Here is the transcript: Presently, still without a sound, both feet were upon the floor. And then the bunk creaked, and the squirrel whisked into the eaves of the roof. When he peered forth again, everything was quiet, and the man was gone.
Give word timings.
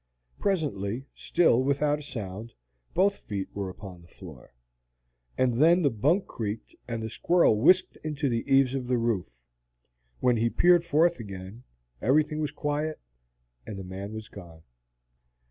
Presently, 0.39 1.05
still 1.13 1.61
without 1.61 1.99
a 1.99 2.01
sound, 2.01 2.53
both 2.95 3.17
feet 3.17 3.49
were 3.53 3.69
upon 3.69 4.01
the 4.01 4.07
floor. 4.07 4.55
And 5.37 5.61
then 5.61 5.83
the 5.83 5.91
bunk 5.91 6.25
creaked, 6.25 6.73
and 6.87 7.03
the 7.03 7.09
squirrel 7.11 7.59
whisked 7.59 7.97
into 7.97 8.27
the 8.27 8.43
eaves 8.51 8.73
of 8.73 8.87
the 8.87 8.97
roof. 8.97 9.27
When 10.19 10.37
he 10.37 10.49
peered 10.49 10.83
forth 10.85 11.19
again, 11.19 11.65
everything 12.01 12.39
was 12.39 12.49
quiet, 12.51 12.99
and 13.67 13.77
the 13.77 13.83
man 13.83 14.11
was 14.11 14.27
gone. 14.27 14.63